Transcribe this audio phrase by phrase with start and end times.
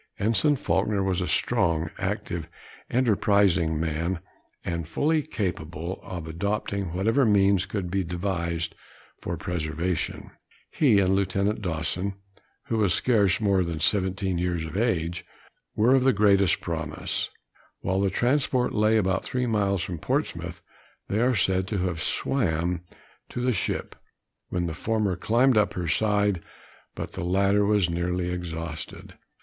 [0.17, 2.49] Ensign Faulkner was a strong, active,
[2.89, 4.17] enterprising man,
[4.65, 8.73] and fully capable of adopting whatever means could be devised
[9.21, 10.21] for preservation.
[10.23, 10.31] Both
[10.71, 12.15] he and Lieutenant Dawson,
[12.65, 15.23] who was scarce more than 17 years of age,
[15.75, 17.29] were of the greatest promise.
[17.81, 20.63] While the transport lay about three miles from Portsmouth,
[21.09, 22.81] they are said to have swam
[23.29, 23.95] to the ship,
[24.49, 26.41] when the former climbed up her side,
[26.95, 29.13] but the latter was nearly exhausted.